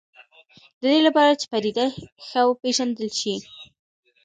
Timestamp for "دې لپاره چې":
0.93-1.45